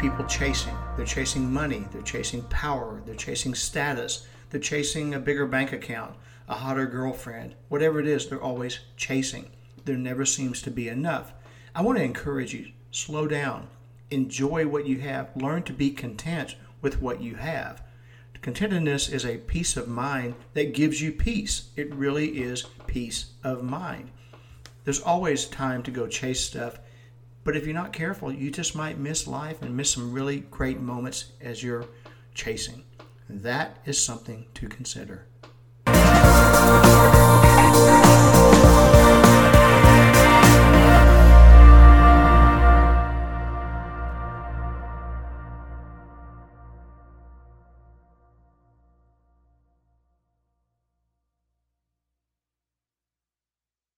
[0.00, 0.76] people chasing.
[0.96, 6.16] They're chasing money, they're chasing power, they're chasing status, they're chasing a bigger bank account,
[6.48, 7.54] a hotter girlfriend.
[7.68, 9.50] Whatever it is, they're always chasing.
[9.84, 11.32] There never seems to be enough.
[11.74, 13.68] I want to encourage you slow down,
[14.10, 17.82] enjoy what you have, learn to be content with what you have.
[18.42, 21.70] Contentedness is a peace of mind that gives you peace.
[21.76, 24.10] It really is peace of mind.
[24.84, 26.78] There's always time to go chase stuff
[27.44, 30.80] but if you're not careful, you just might miss life and miss some really great
[30.80, 31.86] moments as you're
[32.34, 32.84] chasing.
[33.28, 35.26] That is something to consider.